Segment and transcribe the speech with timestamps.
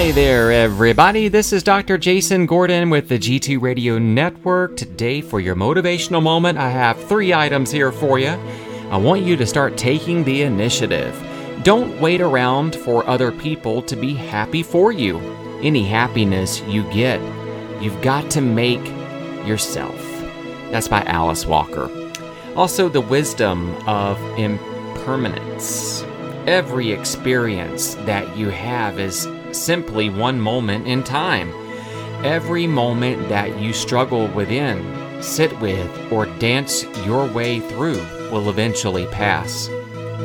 [0.00, 1.28] everybody.
[1.28, 1.98] This is Dr.
[1.98, 4.74] Jason Gordon with the G2 Radio Network.
[4.78, 8.30] Today, for your motivational moment, I have three items here for you.
[8.90, 11.14] I want you to start taking the initiative.
[11.64, 15.18] Don't wait around for other people to be happy for you.
[15.62, 17.20] Any happiness you get,
[17.82, 18.84] you've got to make
[19.46, 20.00] yourself.
[20.70, 21.90] That's by Alice Walker.
[22.56, 26.02] Also, the wisdom of impermanence.
[26.46, 31.52] Every experience that you have is simply one moment in time.
[32.24, 38.00] Every moment that you struggle within, sit with, or dance your way through
[38.30, 39.68] will eventually pass.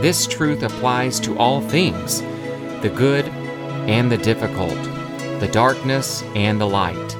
[0.01, 2.21] This truth applies to all things
[2.81, 3.25] the good
[3.87, 4.75] and the difficult,
[5.39, 7.15] the darkness and the light,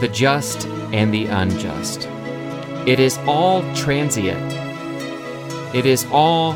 [0.00, 2.08] the just and the unjust.
[2.86, 4.52] It is all transient.
[5.74, 6.54] It is all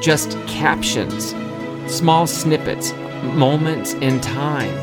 [0.00, 1.34] just captions,
[1.88, 2.92] small snippets,
[3.22, 4.74] moments in time.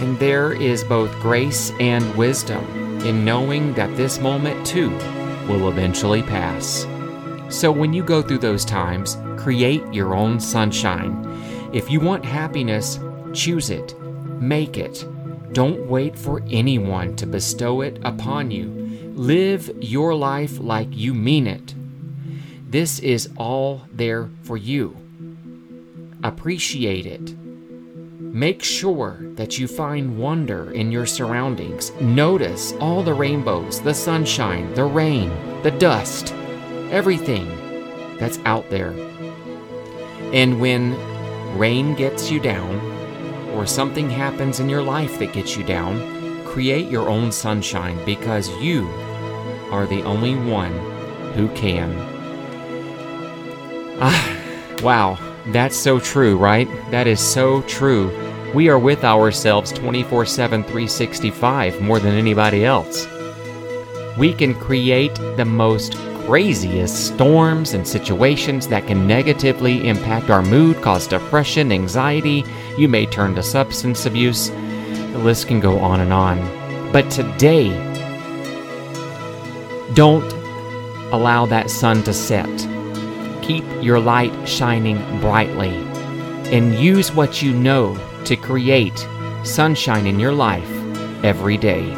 [0.00, 2.64] And there is both grace and wisdom
[3.06, 4.90] in knowing that this moment too
[5.48, 6.86] will eventually pass.
[7.48, 11.70] So when you go through those times, create your own sunshine.
[11.72, 12.98] If you want happiness,
[13.32, 13.98] choose it,
[14.40, 15.06] make it.
[15.52, 18.66] Don't wait for anyone to bestow it upon you.
[19.14, 21.74] Live your life like you mean it.
[22.68, 24.96] This is all there for you.
[26.22, 27.34] Appreciate it.
[28.20, 31.92] Make sure that you find wonder in your surroundings.
[32.00, 35.30] Notice all the rainbows, the sunshine, the rain,
[35.62, 36.34] the dust,
[36.90, 37.46] everything
[38.18, 38.94] that's out there.
[40.32, 40.96] And when
[41.58, 42.80] rain gets you down,
[43.54, 48.50] or something happens in your life that gets you down, create your own sunshine because
[48.60, 48.86] you
[49.70, 50.72] are the only one
[51.32, 51.94] who can.
[53.98, 54.38] Ah,
[54.82, 55.14] wow,
[55.48, 56.68] that's so true, right?
[56.90, 58.10] That is so true.
[58.54, 63.06] We are with ourselves 24 7, 365 more than anybody else.
[64.16, 65.94] We can create the most
[66.26, 72.44] craziest storms and situations that can negatively impact our mood, cause depression, anxiety.
[72.76, 74.48] You may turn to substance abuse.
[74.48, 76.40] The list can go on and on.
[76.92, 77.68] But today,
[79.94, 80.32] don't
[81.12, 82.75] allow that sun to set.
[83.46, 85.70] Keep your light shining brightly
[86.50, 89.06] and use what you know to create
[89.44, 90.68] sunshine in your life
[91.24, 91.94] every day.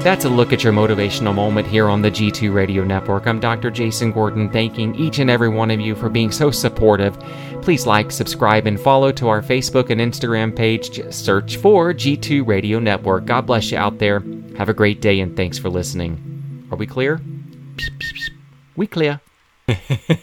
[0.00, 3.26] That's a look at your motivational moment here on the G2 Radio Network.
[3.26, 3.70] I'm Dr.
[3.70, 7.18] Jason Gordon, thanking each and every one of you for being so supportive.
[7.62, 10.90] Please like, subscribe, and follow to our Facebook and Instagram page.
[10.90, 13.24] Just search for G2 Radio Network.
[13.24, 14.22] God bless you out there.
[14.58, 16.66] Have a great day, and thanks for listening.
[16.70, 17.20] Are we clear?
[18.76, 19.20] We clear.